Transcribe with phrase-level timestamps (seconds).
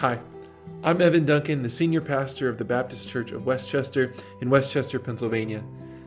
[0.00, 0.18] Hi,
[0.82, 4.72] I'm Evan Duncan, the senior pastor of the Baptist Church of West Chester in West
[4.72, 5.62] Chester, Pennsylvania.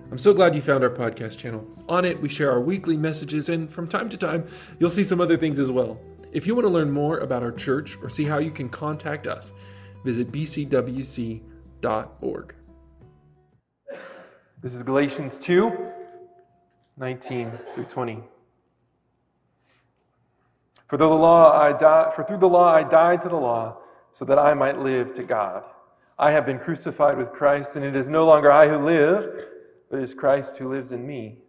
[0.10, 1.64] I'm so glad you found our podcast channel.
[1.88, 4.48] On it, we share our weekly messages, and from time to time,
[4.80, 6.00] you'll see some other things as well.
[6.32, 9.28] If you want to learn more about our church or see how you can contact
[9.28, 9.52] us,
[10.04, 11.46] visit bcwc.org.
[14.60, 15.92] This is Galatians 2
[16.98, 18.24] 19 through 20.
[20.88, 23.78] For though the law I die, for through the law I died to the law
[24.14, 25.64] so that I might live to God.
[26.18, 29.48] I have been crucified with Christ, and it is no longer I who live,
[29.90, 31.40] but it is Christ who lives in me.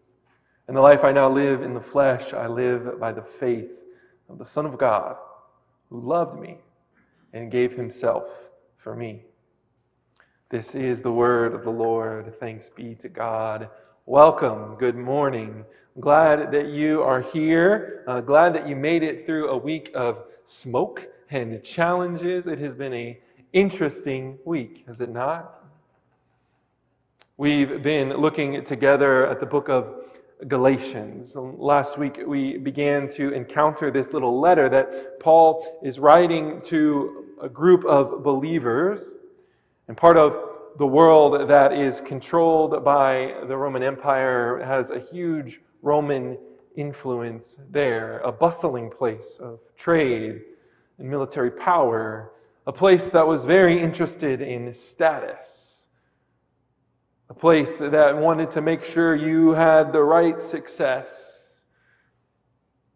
[0.67, 3.83] And the life I now live in the flesh, I live by the faith
[4.31, 5.17] of the Son of God,
[5.91, 6.59] who loved me
[7.35, 9.25] and gave himself for me.
[10.49, 12.39] This is the word of the Lord.
[12.41, 13.69] Thanks be to God.
[14.07, 14.77] Welcome.
[14.77, 15.65] Good morning.
[16.01, 18.05] Glad that you are here.
[18.07, 22.47] Uh, glad that you made it through a week of smoke and challenges.
[22.47, 23.21] It has been a
[23.53, 25.65] interesting week, has it not?
[27.37, 29.95] We've been looking together at the book of
[30.49, 31.37] Galatians.
[31.37, 37.49] Last week we began to encounter this little letter that Paul is writing to a
[37.49, 39.15] group of believers
[39.89, 40.37] and part of
[40.77, 46.39] the world that is controlled by the Roman Empire has a huge Roman
[46.77, 50.43] influence there, a bustling place of trade
[50.99, 52.33] and military power,
[52.67, 55.89] a place that was very interested in status,
[57.29, 61.61] a place that wanted to make sure you had the right success.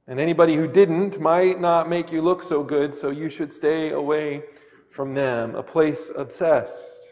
[0.06, 3.90] And anybody who didn't might not make you look so good, so you should stay
[3.90, 4.42] away
[4.90, 5.54] from them.
[5.54, 7.08] A place obsessed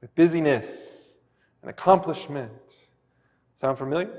[0.00, 1.12] with busyness
[1.60, 2.50] and accomplishment.
[3.60, 4.10] Sound familiar?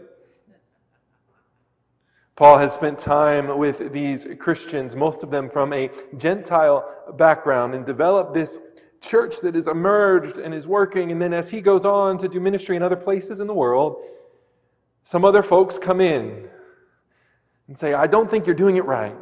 [2.36, 6.84] Paul had spent time with these Christians, most of them from a Gentile
[7.16, 8.59] background, and developed this
[9.02, 11.11] church that is emerged and is working.
[11.11, 14.02] And then as he goes on to do ministry in other places in the world,
[15.04, 16.49] some other folks come in
[17.67, 19.15] and say, I don't think you're doing it right.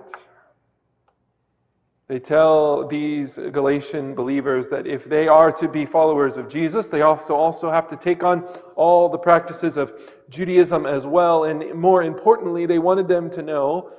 [2.12, 7.04] They tell these Galatian believers that if they are to be followers of Jesus, they
[7.04, 8.42] also, also have to take on
[8.76, 9.94] all the practices of
[10.30, 11.46] Judaism as well.
[11.46, 13.94] And more importantly, they wanted them to know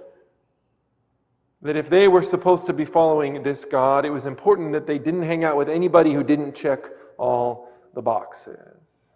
[1.63, 4.99] that if they were supposed to be following this God, it was important that they
[4.99, 9.15] didn't hang out with anybody who didn't check all the boxes.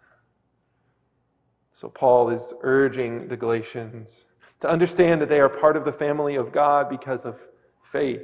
[1.69, 4.25] So Paul is urging the Galatians
[4.61, 7.47] to understand that they are part of the family of God because of
[7.83, 8.23] faith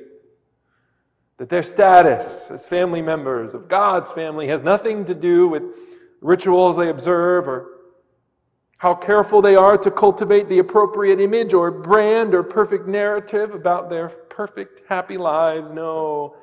[1.37, 5.63] that their status as family members of God's family has nothing to do with
[6.21, 7.69] rituals they observe or
[8.77, 13.89] how careful they are to cultivate the appropriate image or brand or perfect narrative about
[13.89, 15.71] their perfect, happy lives.
[15.71, 16.35] No,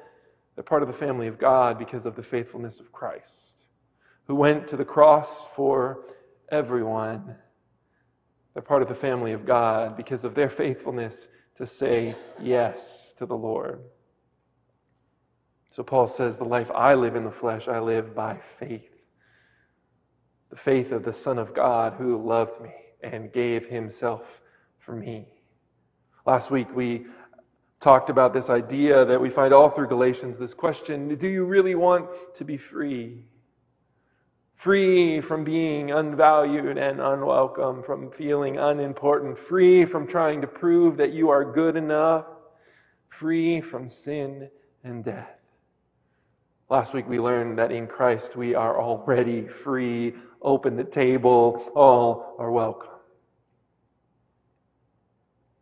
[0.54, 3.62] they're part of the family of God because of the faithfulness of Christ,
[4.26, 6.04] who went to the cross for
[6.50, 7.36] everyone.
[8.54, 13.26] They're part of the family of God because of their faithfulness to say yes to
[13.26, 13.80] the Lord.
[15.70, 19.04] So Paul says, The life I live in the flesh, I live by faith.
[20.50, 24.40] The faith of the Son of God who loved me and gave himself
[24.78, 25.28] for me.
[26.26, 27.06] Last week we
[27.78, 31.74] talked about this idea that we find all through Galatians this question do you really
[31.74, 33.24] want to be free?
[34.54, 41.14] Free from being unvalued and unwelcome, from feeling unimportant, free from trying to prove that
[41.14, 42.26] you are good enough,
[43.08, 44.50] free from sin
[44.84, 45.39] and death.
[46.70, 52.36] Last week we learned that in Christ we are already free, open the table, all
[52.38, 52.90] are welcome.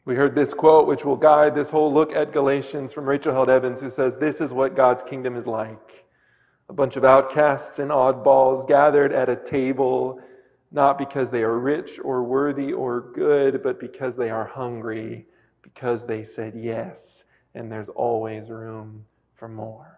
[0.05, 3.49] We heard this quote, which will guide this whole look at Galatians from Rachel Held
[3.49, 6.05] Evans, who says, This is what God's kingdom is like.
[6.69, 10.21] A bunch of outcasts and oddballs gathered at a table,
[10.71, 15.25] not because they are rich or worthy or good, but because they are hungry,
[15.63, 17.25] because they said yes,
[17.55, 19.98] and there's always room for more.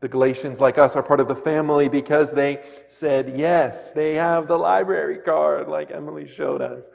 [0.00, 3.92] The Galatians, like us, are part of the family because they said yes.
[3.92, 6.88] They have the library card, like Emily showed us.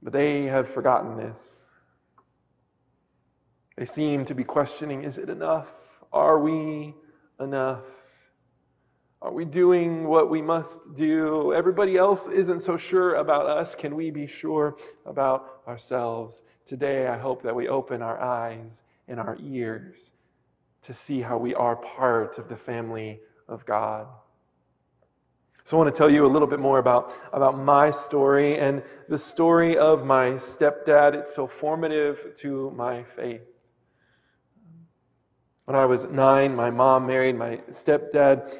[0.00, 1.56] But they have forgotten this.
[3.76, 6.00] They seem to be questioning is it enough?
[6.12, 6.94] Are we
[7.40, 7.86] enough?
[9.20, 11.52] Are we doing what we must do?
[11.52, 13.74] Everybody else isn't so sure about us.
[13.74, 16.42] Can we be sure about ourselves?
[16.64, 20.12] Today, I hope that we open our eyes and our ears
[20.82, 24.06] to see how we are part of the family of God.
[25.64, 28.82] So I want to tell you a little bit more about, about my story and
[29.08, 31.12] the story of my stepdad.
[31.12, 33.42] It's so formative to my faith.
[35.66, 38.50] When I was nine, my mom married my stepdad,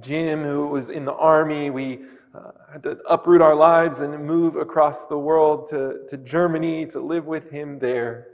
[0.00, 1.70] Jim, who was in the army.
[1.70, 2.00] We
[2.34, 7.00] uh, had to uproot our lives and move across the world to, to Germany to
[7.00, 8.28] live with him there.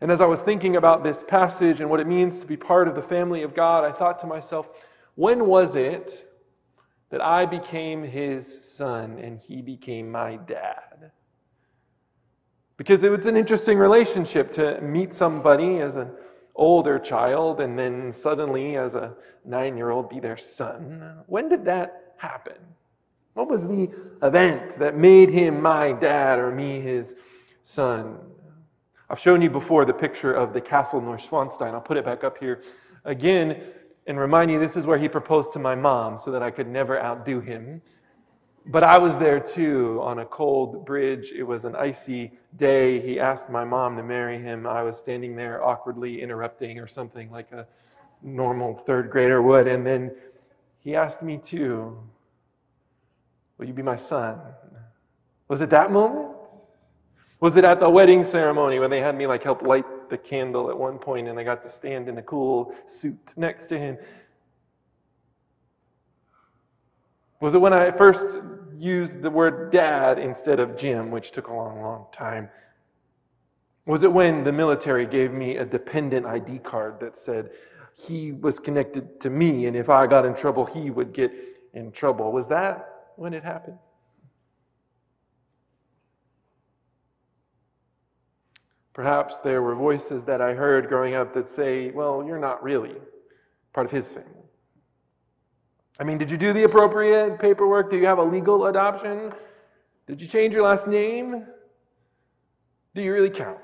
[0.00, 2.88] And as I was thinking about this passage and what it means to be part
[2.88, 4.68] of the family of God, I thought to myself,
[5.14, 6.30] when was it
[7.10, 11.12] that I became his son and he became my dad?
[12.76, 16.10] Because it was an interesting relationship to meet somebody as an
[16.54, 19.14] older child and then suddenly, as a
[19.44, 21.22] nine year old, be their son.
[21.26, 22.56] When did that happen?
[23.34, 23.90] What was the
[24.22, 27.14] event that made him my dad or me his
[27.62, 28.18] son?
[29.08, 31.74] I've shown you before the picture of the castle Neuschwanstein.
[31.74, 32.62] I'll put it back up here
[33.04, 33.62] again
[34.08, 36.66] and remind you this is where he proposed to my mom so that I could
[36.66, 37.82] never outdo him.
[38.66, 41.30] But I was there too on a cold bridge.
[41.30, 43.00] It was an icy day.
[43.00, 44.66] He asked my mom to marry him.
[44.66, 47.68] I was standing there awkwardly interrupting or something like a
[48.22, 49.68] normal third grader would.
[49.68, 50.10] And then
[50.80, 51.96] he asked me too,
[53.56, 54.38] Will you be my son?
[55.48, 56.35] Was it that moment?
[57.38, 60.70] Was it at the wedding ceremony when they had me like help light the candle
[60.70, 63.98] at one point and I got to stand in a cool suit next to him?
[67.40, 68.42] Was it when I first
[68.72, 72.48] used the word dad instead of Jim, which took a long, long time?
[73.84, 77.50] Was it when the military gave me a dependent ID card that said
[77.98, 81.32] he was connected to me and if I got in trouble, he would get
[81.74, 82.32] in trouble?
[82.32, 83.78] Was that when it happened?
[88.96, 92.94] Perhaps there were voices that I heard growing up that say, well, you're not really
[93.74, 94.30] part of his family.
[96.00, 97.90] I mean, did you do the appropriate paperwork?
[97.90, 99.34] Do you have a legal adoption?
[100.06, 101.46] Did you change your last name?
[102.94, 103.58] Do you really count?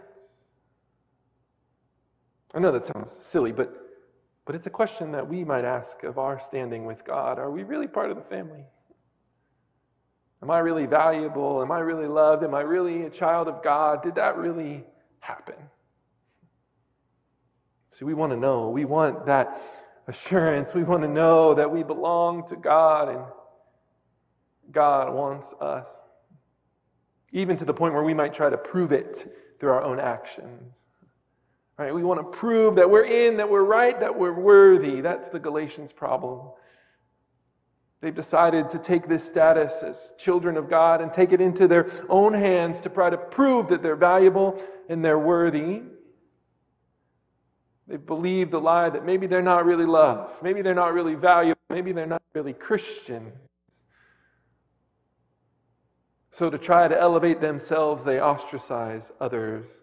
[2.55, 3.75] I know that sounds silly, but,
[4.45, 7.39] but it's a question that we might ask of our standing with God.
[7.39, 8.67] Are we really part of the family?
[10.43, 11.63] Am I really valuable?
[11.63, 12.45] Am I really loved?
[12.45, 14.03] Am I really a child of God?
[14.03, 14.85] Did that really
[15.23, 15.55] happen.
[17.91, 18.69] See, we want to know.
[18.69, 19.61] We want that
[20.07, 20.75] assurance.
[20.75, 23.25] We want to know that we belong to God and
[24.73, 26.01] God wants us.
[27.31, 30.85] Even to the point where we might try to prove it through our own actions.
[31.79, 31.95] Right?
[31.95, 35.01] We want to prove that we're in, that we're right, that we're worthy.
[35.01, 36.51] That's the Galatians problem.
[38.03, 41.89] They've decided to take this status as children of God and take it into their
[42.09, 45.83] own hands to try to prove that they're valuable and they're worthy.
[47.87, 51.61] They've believed the lie that maybe they're not really loved, maybe they're not really valuable,
[51.71, 53.33] maybe they're not really Christian.
[56.33, 59.83] So, to try to elevate themselves, they ostracize others.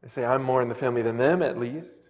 [0.00, 2.05] They say, I'm more in the family than them, at least.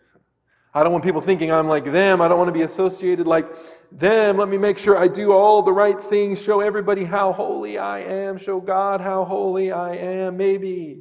[0.76, 2.20] I don't want people thinking I'm like them.
[2.20, 3.46] I don't want to be associated like
[3.90, 4.37] them.
[4.37, 8.00] Let me make sure I do all the right things, show everybody how holy I
[8.00, 10.37] am, show God how holy I am.
[10.37, 11.00] Maybe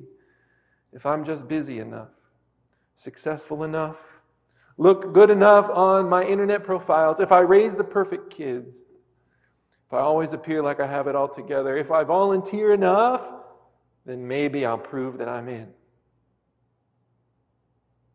[0.94, 2.13] if I'm just busy enough,
[2.95, 4.22] successful enough,
[4.77, 8.77] look good enough on my internet profiles, if I raise the perfect kids,
[9.88, 13.30] if I always appear like I have it all together, if I volunteer enough,
[14.06, 15.74] then maybe I'll prove that I'm in.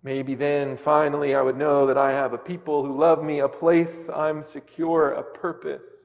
[0.03, 3.49] Maybe then finally I would know that I have a people who love me, a
[3.49, 6.05] place I'm secure, a purpose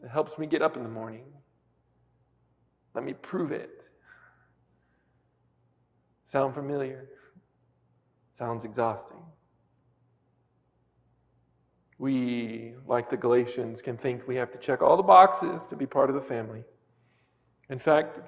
[0.00, 1.24] that helps me get up in the morning.
[2.94, 3.88] Let me prove it.
[6.24, 7.08] Sound familiar?
[8.32, 9.22] Sounds exhausting.
[11.98, 15.86] We, like the Galatians, can think we have to check all the boxes to be
[15.86, 16.64] part of the family.
[17.68, 18.18] In fact,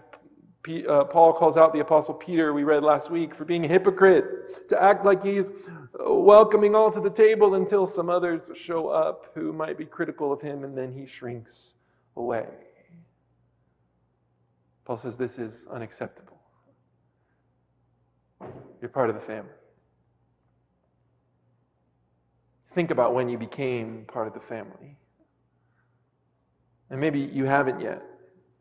[0.66, 4.68] uh, Paul calls out the Apostle Peter, we read last week, for being a hypocrite,
[4.68, 5.52] to act like he's
[6.00, 10.40] welcoming all to the table until some others show up who might be critical of
[10.40, 11.75] him, and then he shrinks
[12.16, 12.49] away.
[14.85, 16.40] Paul says this is unacceptable.
[18.80, 19.50] You're part of the family.
[22.73, 24.99] Think about when you became part of the family.
[26.90, 28.02] And maybe you haven't yet.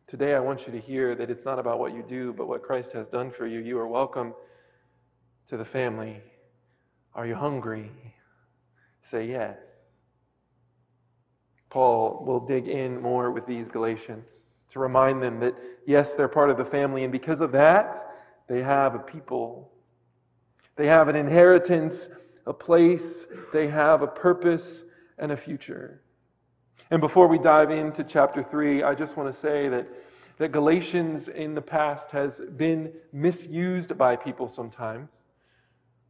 [0.06, 2.62] Today, I want you to hear that it's not about what you do, but what
[2.62, 3.60] Christ has done for you.
[3.60, 4.34] You are welcome
[5.48, 6.22] to the family.
[7.16, 7.90] Are you hungry?
[9.02, 9.58] Say yes.
[11.70, 15.56] Paul will dig in more with these Galatians to remind them that,
[15.88, 17.96] yes, they're part of the family, and because of that,
[18.48, 19.72] they have a people.
[20.76, 22.10] They have an inheritance,
[22.46, 24.84] a place, they have a purpose,
[25.18, 26.03] and a future.
[26.92, 29.88] And before we dive into chapter 3, I just want to say that,
[30.38, 35.22] that Galatians in the past has been misused by people sometimes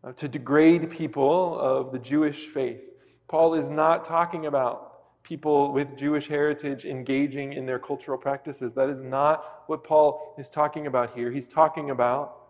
[0.04, 2.82] uh, to degrade people of the Jewish faith.
[3.28, 8.74] Paul is not talking about people with Jewish heritage engaging in their cultural practices.
[8.74, 11.32] That is not what Paul is talking about here.
[11.32, 12.43] He's talking about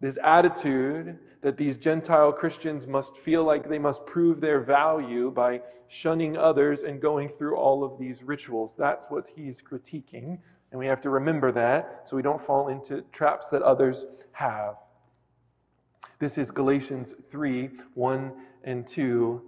[0.00, 5.60] this attitude that these Gentile Christians must feel like they must prove their value by
[5.86, 8.74] shunning others and going through all of these rituals.
[8.76, 10.38] That's what he's critiquing.
[10.70, 14.76] And we have to remember that so we don't fall into traps that others have.
[16.18, 18.32] This is Galatians 3 1
[18.64, 19.42] and 2.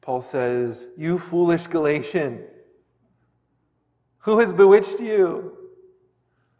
[0.00, 2.52] Paul says, You foolish Galatians,
[4.18, 5.59] who has bewitched you?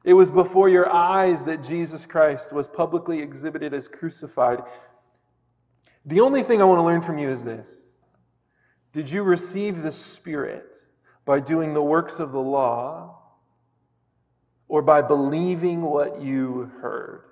[0.02, 4.61] It was before your eyes that Jesus Christ was publicly exhibited as crucified.
[6.07, 7.85] The only thing I want to learn from you is this
[8.92, 10.76] Did you receive the Spirit
[11.25, 13.19] by doing the works of the law
[14.69, 17.25] or by believing what you heard?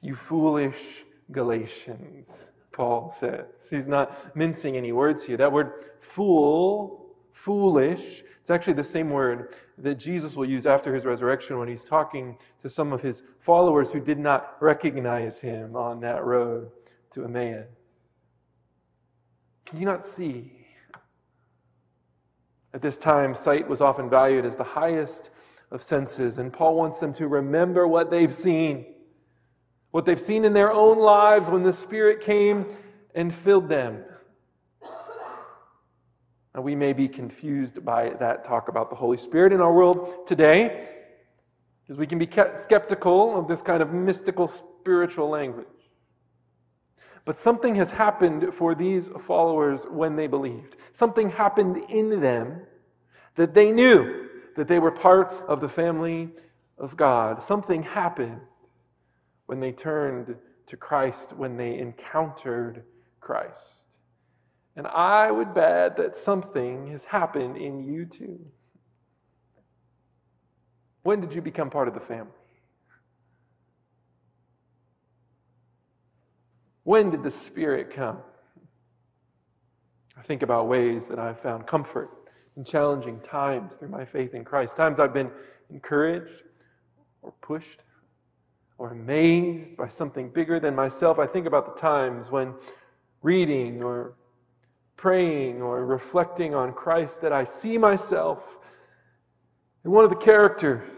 [0.00, 3.68] You foolish Galatians, Paul says.
[3.70, 5.36] He's not mincing any words here.
[5.36, 11.04] That word fool, foolish, it's actually the same word that Jesus will use after his
[11.04, 16.00] resurrection when he's talking to some of his followers who did not recognize him on
[16.00, 16.68] that road
[17.10, 17.68] to Emmaus.
[19.64, 20.50] Can you not see?
[22.74, 25.30] At this time, sight was often valued as the highest
[25.70, 28.86] of senses, and Paul wants them to remember what they've seen,
[29.92, 32.66] what they've seen in their own lives when the Spirit came
[33.14, 34.02] and filled them.
[36.54, 40.86] We may be confused by that talk about the Holy Spirit in our world today,
[41.82, 45.66] because we can be skeptical of this kind of mystical spiritual language.
[47.24, 50.76] But something has happened for these followers when they believed.
[50.92, 52.62] Something happened in them
[53.36, 56.30] that they knew that they were part of the family
[56.76, 57.42] of God.
[57.42, 58.40] Something happened
[59.46, 62.84] when they turned to Christ, when they encountered
[63.20, 63.81] Christ.
[64.76, 68.40] And I would bet that something has happened in you too.
[71.02, 72.32] When did you become part of the family?
[76.84, 78.18] When did the Spirit come?
[80.16, 82.10] I think about ways that I've found comfort
[82.56, 84.76] in challenging times through my faith in Christ.
[84.76, 85.30] Times I've been
[85.70, 86.42] encouraged
[87.22, 87.82] or pushed
[88.78, 91.18] or amazed by something bigger than myself.
[91.18, 92.54] I think about the times when
[93.22, 94.14] reading or
[95.02, 98.60] praying or reflecting on Christ that I see myself
[99.84, 100.88] in one of the characters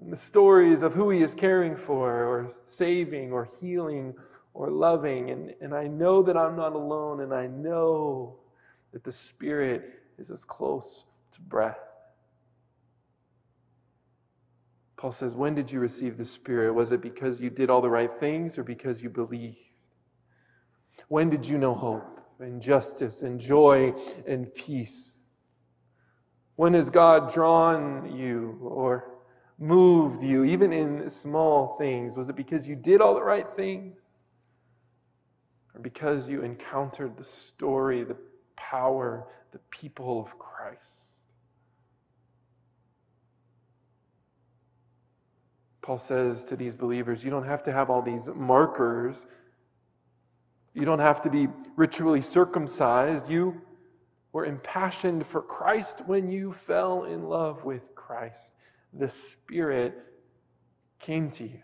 [0.00, 4.14] in the stories of who he is caring for or saving or healing
[4.54, 5.30] or loving.
[5.30, 8.38] And, and I know that I'm not alone, and I know
[8.92, 9.82] that the Spirit
[10.16, 11.80] is as close to breath.
[14.96, 16.72] Paul says, When did you receive the Spirit?
[16.72, 19.58] Was it because you did all the right things or because you believed?
[21.08, 22.11] When did you know hope?
[22.42, 23.94] And justice and joy
[24.26, 25.18] and peace?
[26.56, 29.14] When has God drawn you or
[29.58, 32.16] moved you, even in small things?
[32.16, 33.96] Was it because you did all the right things?
[35.74, 38.16] Or because you encountered the story, the
[38.56, 41.12] power, the people of Christ?
[45.80, 49.26] Paul says to these believers, you don't have to have all these markers
[50.74, 53.28] you don't have to be ritually circumcised.
[53.28, 53.60] You
[54.32, 58.54] were impassioned for Christ when you fell in love with Christ.
[58.92, 59.94] The Spirit
[60.98, 61.62] came to you.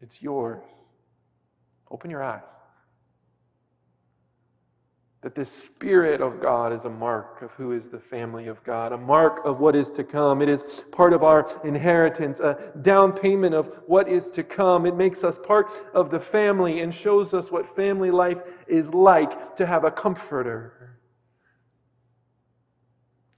[0.00, 0.64] It's yours.
[1.90, 2.62] Open your eyes
[5.22, 8.92] that the Spirit of God is a mark of who is the family of God,
[8.92, 10.42] a mark of what is to come.
[10.42, 14.84] It is part of our inheritance, a down payment of what is to come.
[14.84, 19.54] It makes us part of the family and shows us what family life is like
[19.56, 20.98] to have a comforter,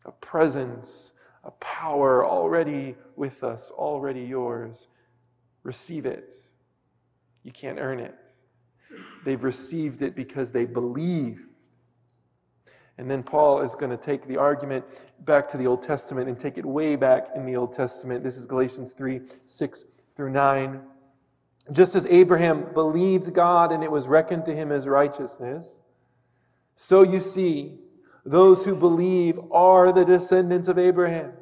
[0.06, 1.12] a presence,
[1.44, 4.88] a power already with us, already yours.
[5.64, 6.32] Receive it.
[7.42, 8.14] You can't earn it.
[9.26, 11.46] They've received it because they believe
[12.98, 14.84] and then Paul is going to take the argument
[15.24, 18.22] back to the Old Testament and take it way back in the Old Testament.
[18.22, 19.84] This is Galatians 3 6
[20.16, 20.80] through 9.
[21.72, 25.80] Just as Abraham believed God and it was reckoned to him as righteousness,
[26.76, 27.78] so you see,
[28.24, 31.32] those who believe are the descendants of Abraham.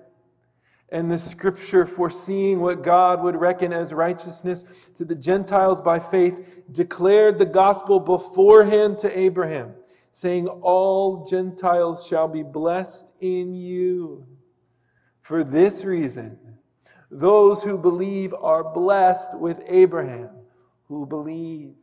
[0.91, 4.63] and the scripture foreseeing what God would reckon as righteousness
[4.99, 9.73] to the Gentiles by faith, declared the gospel beforehand to Abraham,
[10.13, 14.27] saying, All Gentiles shall be blessed in you.
[15.21, 16.39] For this reason,
[17.11, 20.31] those who believe are blessed with Abraham,
[20.85, 21.77] who believed.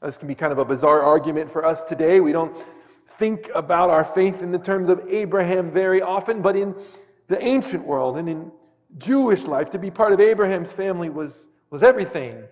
[0.00, 2.20] This can be kind of a bizarre argument for us today.
[2.20, 2.56] We don't
[3.16, 6.74] think about our faith in the terms of Abraham very often, but in
[7.26, 8.52] the ancient world and in
[8.96, 12.44] Jewish life, to be part of Abraham's family was, was everything.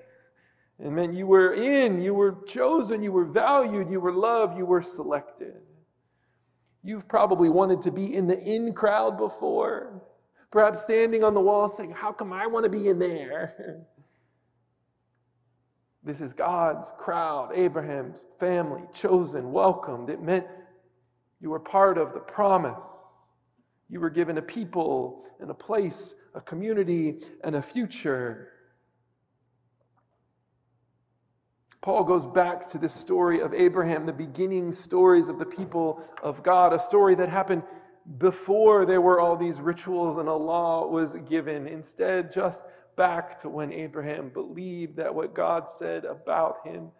[0.78, 4.66] It meant you were in, you were chosen, you were valued, you were loved, you
[4.66, 5.54] were selected.
[6.83, 10.02] You've probably wanted to be in the in crowd before,
[10.50, 13.87] perhaps standing on the wall saying, How come I want to be in there?
[16.06, 20.09] This is God's crowd, Abraham's family, chosen, welcomed.
[20.09, 20.47] It meant
[21.40, 22.87] you were part of the promise.
[23.88, 28.52] You were given a people and a place, a community, and a future.
[31.80, 36.42] Paul goes back to this story of Abraham, the beginning stories of the people of
[36.42, 37.62] God, a story that happened
[38.18, 41.66] before there were all these rituals and a law was given.
[41.66, 42.64] Instead, just
[42.97, 46.90] back to when Abraham believed that what God said about him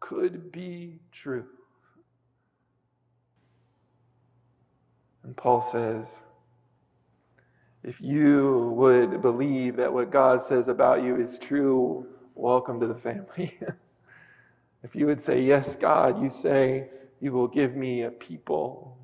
[0.00, 1.46] could be true.
[5.24, 6.22] And Paul says,
[7.82, 12.94] if you would believe that what God says about you is true, welcome to the
[12.94, 13.58] family.
[14.82, 16.88] if you would say, Yes, God, you say
[17.20, 18.98] you will give me a people,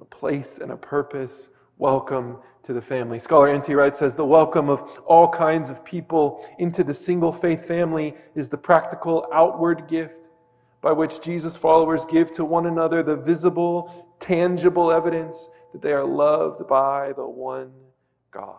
[0.00, 3.18] a place, and a purpose welcome to the family.
[3.18, 3.74] Scholar N.T.
[3.74, 8.48] Wright says the welcome of all kinds of people into the single faith family is
[8.48, 10.30] the practical outward gift
[10.80, 16.04] by which Jesus' followers give to one another the visible, tangible evidence that they are
[16.04, 17.72] loved by the one
[18.30, 18.56] God.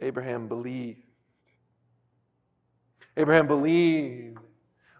[0.00, 1.09] Abraham believed.
[3.16, 4.38] Abraham believed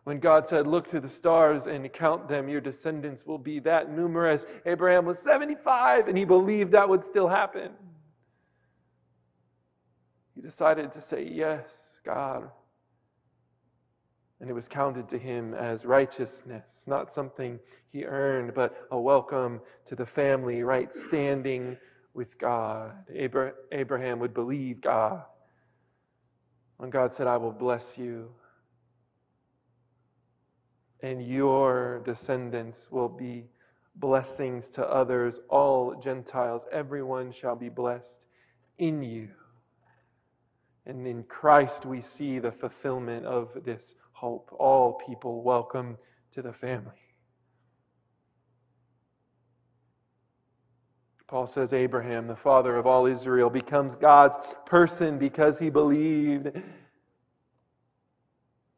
[0.04, 3.90] when God said, Look to the stars and count them, your descendants will be that
[3.90, 4.46] numerous.
[4.66, 7.72] Abraham was 75 and he believed that would still happen.
[10.34, 12.50] He decided to say, Yes, God.
[14.40, 17.60] And it was counted to him as righteousness, not something
[17.92, 21.76] he earned, but a welcome to the family, right standing
[22.14, 22.94] with God.
[23.70, 25.24] Abraham would believe God.
[26.80, 28.30] When God said, I will bless you
[31.02, 33.50] and your descendants will be
[33.96, 36.64] blessings to others, all Gentiles.
[36.72, 38.24] Everyone shall be blessed
[38.78, 39.28] in you.
[40.86, 44.48] And in Christ, we see the fulfillment of this hope.
[44.58, 45.98] All people welcome
[46.30, 47.09] to the family.
[51.30, 56.50] Paul says Abraham, the father of all Israel, becomes God's person because he believed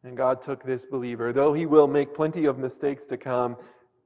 [0.04, 3.56] and God took this believer, though he will make plenty of mistakes to come,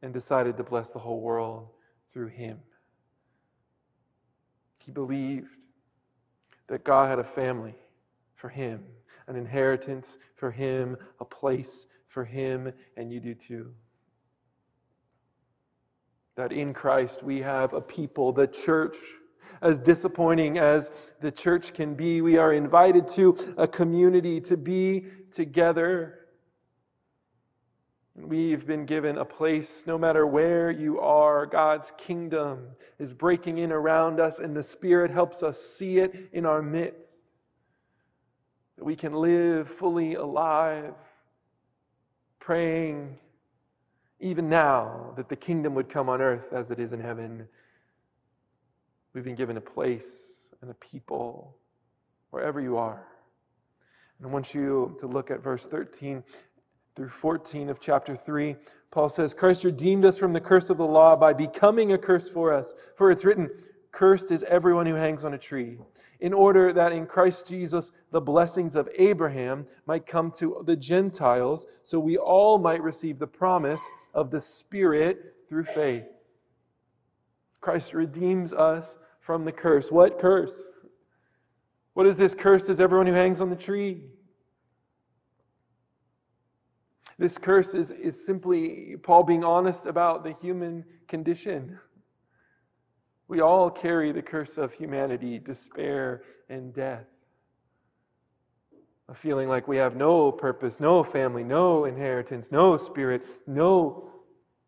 [0.00, 1.70] and decided to bless the whole world
[2.12, 2.60] through him.
[4.78, 5.48] He believed
[6.68, 7.74] that God had a family
[8.36, 8.84] for him,
[9.26, 13.74] an inheritance for him, a place for him, and you do too.
[16.36, 18.96] That in Christ we have a people, the church
[19.62, 25.06] as disappointing as the church can be, we are invited to a community to be
[25.30, 26.20] together.
[28.14, 32.68] We've been given a place, no matter where you are, God's kingdom
[32.98, 37.26] is breaking in around us, and the Spirit helps us see it in our midst.
[38.78, 40.94] That we can live fully alive,
[42.38, 43.18] praying
[44.20, 47.48] even now that the kingdom would come on earth as it is in heaven.
[49.12, 51.56] We've been given a place and a people
[52.30, 53.06] wherever you are.
[54.18, 56.22] And I want you to look at verse 13
[56.94, 58.56] through 14 of chapter 3.
[58.90, 62.28] Paul says, Christ redeemed us from the curse of the law by becoming a curse
[62.28, 62.74] for us.
[62.96, 63.50] For it's written,
[63.96, 65.78] Cursed is everyone who hangs on a tree,
[66.20, 71.66] in order that in Christ Jesus the blessings of Abraham might come to the Gentiles,
[71.82, 76.04] so we all might receive the promise of the Spirit through faith.
[77.62, 79.90] Christ redeems us from the curse.
[79.90, 80.60] What curse?
[81.94, 84.02] What is this curse is everyone who hangs on the tree?
[87.16, 91.78] This curse is, is simply Paul being honest about the human condition.
[93.28, 97.06] We all carry the curse of humanity, despair, and death.
[99.08, 104.08] A feeling like we have no purpose, no family, no inheritance, no spirit, no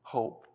[0.02, 0.46] hope.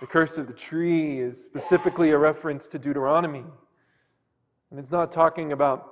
[0.00, 3.44] The curse of the tree is specifically a reference to Deuteronomy.
[4.70, 5.90] And it's not talking about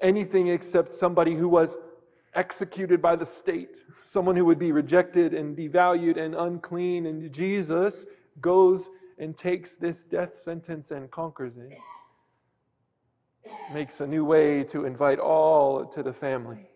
[0.00, 1.76] anything except somebody who was
[2.34, 7.06] executed by the state, someone who would be rejected and devalued and unclean.
[7.06, 8.06] And Jesus
[8.40, 11.76] goes and takes this death sentence and conquers it.
[13.72, 16.70] Makes a new way to invite all to the family.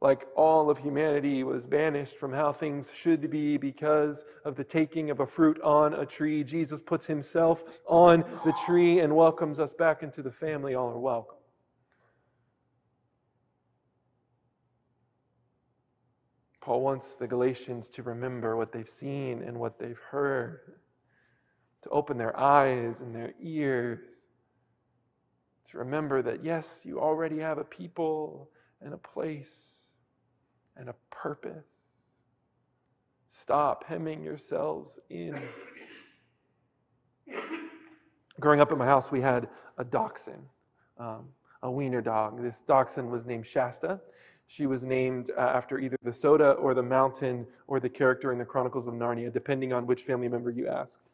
[0.00, 5.08] Like all of humanity was banished from how things should be because of the taking
[5.10, 9.72] of a fruit on a tree, Jesus puts himself on the tree and welcomes us
[9.72, 10.74] back into the family.
[10.74, 11.38] All are welcome.
[16.64, 20.60] Paul wants the Galatians to remember what they've seen and what they've heard,
[21.82, 24.28] to open their eyes and their ears,
[25.70, 28.48] to remember that, yes, you already have a people
[28.80, 29.88] and a place
[30.78, 31.98] and a purpose.
[33.28, 35.38] Stop hemming yourselves in.
[38.40, 40.46] Growing up at my house, we had a dachshund,
[40.96, 41.28] um,
[41.62, 42.40] a wiener dog.
[42.42, 44.00] This dachshund was named Shasta.
[44.46, 48.38] She was named uh, after either the soda or the mountain or the character in
[48.38, 51.10] the Chronicles of Narnia, depending on which family member you asked.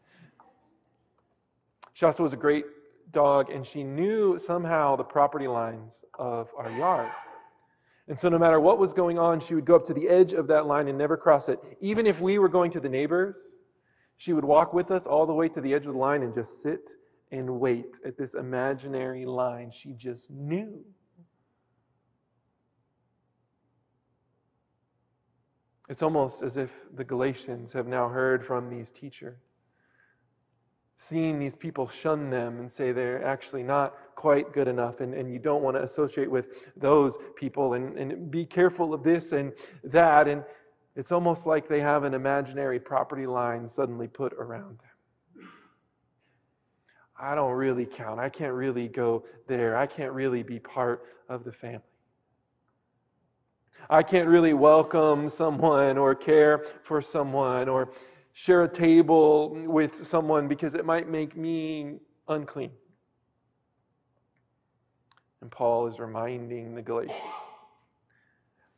[1.92, 2.64] Shasta was a great
[3.12, 7.10] dog, and she knew somehow the property lines of our yard.
[8.08, 10.32] And so, no matter what was going on, she would go up to the edge
[10.32, 11.60] of that line and never cross it.
[11.80, 13.36] Even if we were going to the neighbors,
[14.16, 16.34] she would walk with us all the way to the edge of the line and
[16.34, 16.90] just sit
[17.30, 19.70] and wait at this imaginary line.
[19.70, 20.84] She just knew.
[25.90, 29.40] It's almost as if the Galatians have now heard from these teachers,
[30.98, 35.33] seeing these people shun them and say they're actually not quite good enough, and, and
[35.33, 39.53] you don't want to associate with those people, and, and be careful of this and
[39.83, 40.29] that.
[40.29, 40.44] And
[40.94, 45.48] it's almost like they have an imaginary property line suddenly put around them.
[47.20, 48.20] I don't really count.
[48.20, 49.76] I can't really go there.
[49.76, 51.83] I can't really be part of the family.
[53.88, 57.90] I can't really welcome someone or care for someone or
[58.32, 62.70] share a table with someone because it might make me unclean.
[65.40, 67.18] And Paul is reminding the Galatians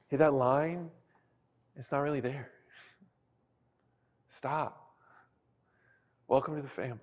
[0.08, 0.90] hey, that line,
[1.74, 2.50] it's not really there.
[4.28, 4.94] Stop.
[6.28, 6.98] Welcome to the family.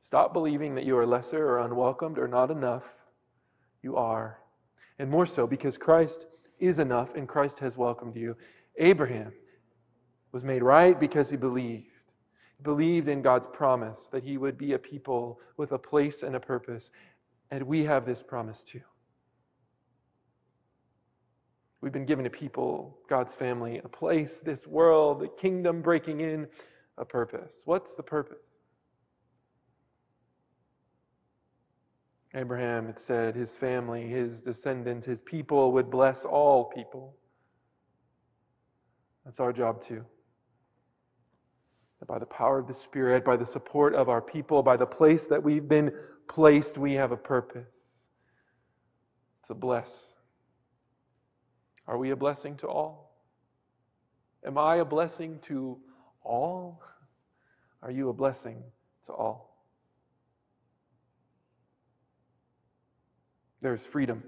[0.00, 2.96] Stop believing that you are lesser or unwelcomed or not enough.
[3.82, 4.38] You are.
[4.98, 6.26] And more so because Christ
[6.66, 8.36] is enough and Christ has welcomed you.
[8.76, 9.32] Abraham
[10.32, 11.92] was made right because he believed.
[12.56, 16.34] He believed in God's promise that he would be a people with a place and
[16.34, 16.90] a purpose.
[17.50, 18.80] And we have this promise too.
[21.80, 26.48] We've been given a people, God's family, a place, this world, the kingdom breaking in,
[26.96, 27.62] a purpose.
[27.64, 28.53] What's the purpose?
[32.34, 37.16] Abraham, it said, his family, his descendants, his people would bless all people.
[39.24, 40.04] That's our job too.
[42.00, 44.86] That by the power of the Spirit, by the support of our people, by the
[44.86, 45.92] place that we've been
[46.28, 48.08] placed, we have a purpose
[49.46, 50.12] to bless.
[51.86, 53.04] Are we a blessing to all?
[54.44, 55.78] Am I a blessing to
[56.22, 56.82] all?
[57.80, 58.62] Are you a blessing
[59.06, 59.53] to all?
[63.64, 64.22] There's freedom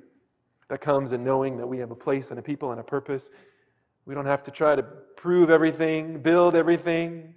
[0.70, 3.30] that comes in knowing that we have a place and a people and a purpose.
[4.06, 7.34] We don't have to try to prove everything, build everything.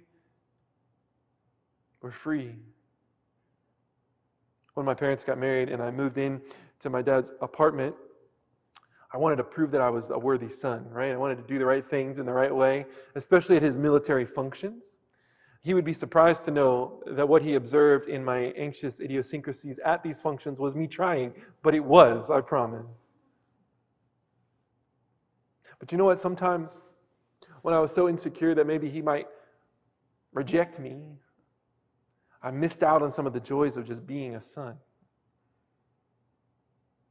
[2.00, 2.54] We're free.
[4.72, 6.40] When my parents got married and I moved in
[6.78, 7.94] to my dad's apartment,
[9.12, 11.12] I wanted to prove that I was a worthy son, right?
[11.12, 14.24] I wanted to do the right things in the right way, especially at his military
[14.24, 14.96] functions.
[15.62, 20.02] He would be surprised to know that what he observed in my anxious idiosyncrasies at
[20.02, 23.16] these functions was me trying, but it was, I promise.
[25.78, 26.18] But you know what?
[26.18, 26.78] Sometimes
[27.62, 29.26] when I was so insecure that maybe he might
[30.32, 30.96] reject me,
[32.42, 34.76] I missed out on some of the joys of just being a son.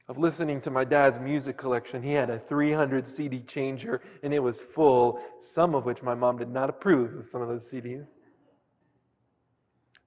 [0.08, 2.02] Of listening to my dad's music collection.
[2.02, 6.38] He had a 300 CD changer and it was full, some of which my mom
[6.38, 8.08] did not approve of some of those CDs.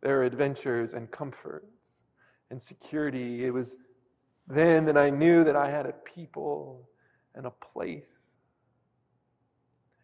[0.02, 1.66] There are adventures and comforts
[2.50, 3.44] and security.
[3.44, 3.76] It was
[4.48, 6.88] then that I knew that I had a people
[7.34, 8.32] and a place.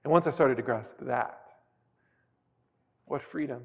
[0.04, 1.40] And once I started to grasp that,
[3.06, 3.62] what freedom.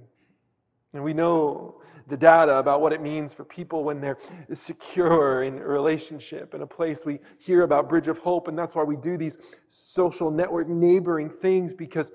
[0.93, 4.17] And we know the data about what it means for people when they're
[4.51, 7.05] secure in a relationship in a place.
[7.05, 9.37] We hear about Bridge of Hope, and that's why we do these
[9.69, 12.11] social network neighboring things because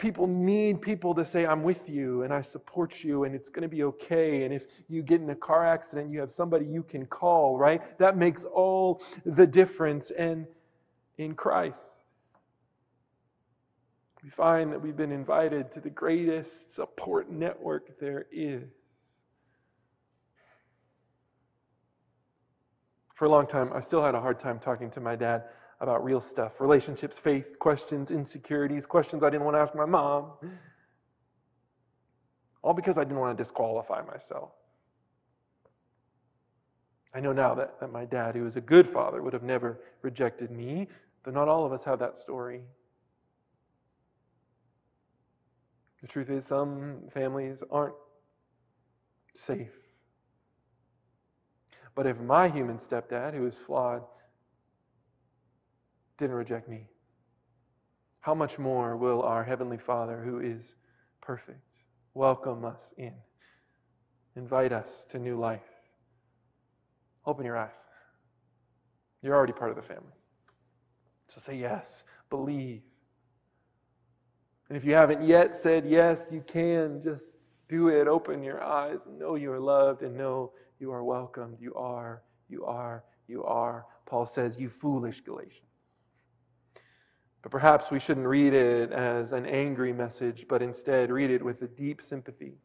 [0.00, 3.62] people need people to say, I'm with you and I support you and it's going
[3.62, 4.44] to be okay.
[4.44, 7.98] And if you get in a car accident, you have somebody you can call, right?
[7.98, 10.10] That makes all the difference.
[10.10, 10.46] And
[11.18, 11.82] in Christ,
[14.24, 18.64] we find that we've been invited to the greatest support network there is.
[23.14, 25.44] For a long time, I still had a hard time talking to my dad
[25.80, 30.32] about real stuff relationships, faith, questions, insecurities, questions I didn't want to ask my mom.
[32.62, 34.52] All because I didn't want to disqualify myself.
[37.14, 39.80] I know now that, that my dad, who was a good father, would have never
[40.02, 40.86] rejected me,
[41.24, 42.60] though not all of us have that story.
[46.02, 47.94] The truth is, some families aren't
[49.34, 49.76] safe.
[51.94, 54.02] But if my human stepdad, who is flawed,
[56.20, 56.86] didn't reject me,
[58.20, 60.76] how much more will our Heavenly Father, who is
[61.20, 61.82] perfect,
[62.14, 63.14] welcome us in,
[64.36, 65.68] invite us to new life?
[67.26, 67.84] Open your eyes.
[69.22, 70.12] You're already part of the family.
[71.28, 72.82] So say yes, believe,
[74.70, 78.06] and if you haven't yet said yes, you can just do it.
[78.06, 81.58] Open your eyes and know you are loved and know you are welcomed.
[81.60, 83.84] You are, you are, you are.
[84.06, 85.69] Paul says, You foolish Galatians.
[87.42, 91.62] But perhaps we shouldn't read it as an angry message, but instead read it with
[91.62, 92.58] a deep sympathy.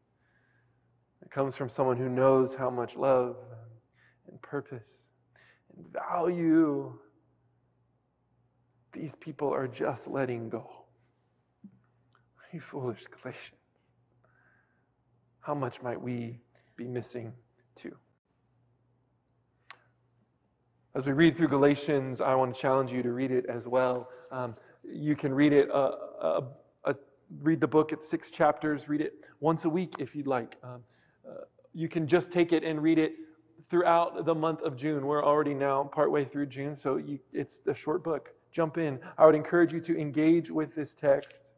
[1.22, 3.38] It comes from someone who knows how much love
[4.28, 5.08] and purpose
[5.76, 6.98] and value
[8.92, 10.86] these people are just letting go.
[12.54, 13.60] You foolish Galatians.
[15.42, 16.40] How much might we
[16.78, 17.34] be missing
[17.76, 17.98] too?
[20.96, 24.08] As we read through Galatians, I want to challenge you to read it as well.
[24.32, 24.56] Um,
[24.92, 26.42] you can read it, uh, uh,
[26.84, 26.94] uh,
[27.42, 30.58] read the book at six chapters, read it once a week if you'd like.
[30.64, 30.84] Um,
[31.28, 31.42] uh,
[31.74, 33.14] you can just take it and read it
[33.70, 35.06] throughout the month of June.
[35.06, 38.34] We're already now partway through June, so you, it's a short book.
[38.52, 39.00] Jump in.
[39.18, 41.56] I would encourage you to engage with this text.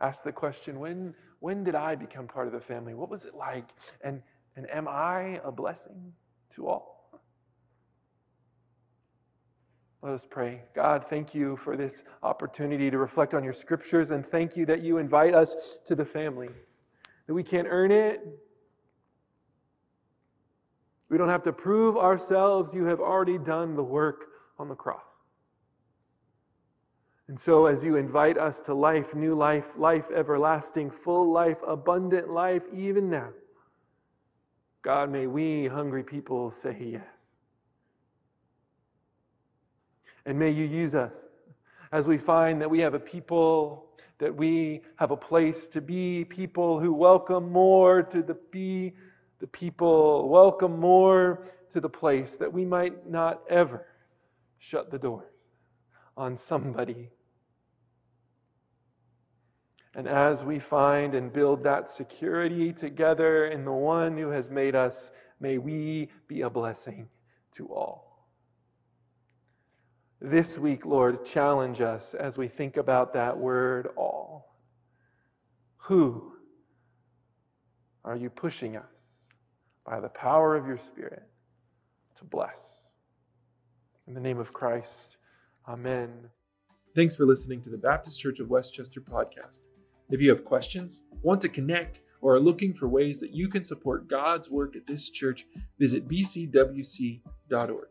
[0.00, 2.94] ask the question when, when did I become part of the family?
[2.94, 3.70] What was it like?
[4.02, 4.22] And,
[4.56, 6.12] and am I a blessing
[6.50, 6.95] to all?
[10.06, 10.62] Let us pray.
[10.72, 14.80] God, thank you for this opportunity to reflect on your scriptures, and thank you that
[14.80, 16.48] you invite us to the family,
[17.26, 18.20] that we can't earn it.
[21.08, 22.72] We don't have to prove ourselves.
[22.72, 24.26] You have already done the work
[24.60, 25.02] on the cross.
[27.26, 32.30] And so, as you invite us to life, new life, life everlasting, full life, abundant
[32.30, 33.30] life, even now,
[34.82, 37.35] God, may we, hungry people, say yes.
[40.26, 41.24] And may you use us
[41.92, 43.86] as we find that we have a people,
[44.18, 48.92] that we have a place to be people who welcome more to the be
[49.38, 53.86] the people, welcome more to the place that we might not ever
[54.58, 55.24] shut the doors
[56.16, 57.10] on somebody
[59.96, 64.76] and as we find and build that security together in the one who has made
[64.76, 65.10] us,
[65.40, 67.08] may we be a blessing
[67.52, 68.05] to all.
[70.20, 74.56] This week, Lord, challenge us as we think about that word all.
[75.76, 76.32] Who
[78.02, 78.84] are you pushing us
[79.84, 81.22] by the power of your Spirit
[82.14, 82.80] to bless?
[84.08, 85.18] In the name of Christ,
[85.68, 86.30] amen.
[86.94, 89.60] Thanks for listening to the Baptist Church of West Chester podcast.
[90.08, 93.64] If you have questions, want to connect, or are looking for ways that you can
[93.64, 95.44] support God's work at this church,
[95.78, 97.88] visit bcwc.org.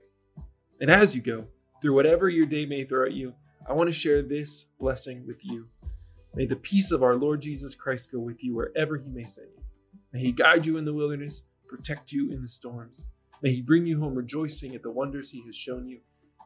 [0.82, 1.46] And as you go,
[1.86, 3.32] through whatever your day may throw at you,
[3.70, 5.68] I want to share this blessing with you.
[6.34, 9.50] May the peace of our Lord Jesus Christ go with you wherever he may send
[9.56, 9.64] you.
[10.12, 13.06] May he guide you in the wilderness, protect you in the storms.
[13.44, 16.00] May he bring you home rejoicing at the wonders he has shown you.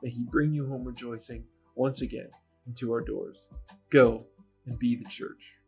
[0.04, 2.32] May he bring you home rejoicing once again
[2.68, 3.48] into our doors.
[3.92, 4.26] Go
[4.66, 5.59] and be the church.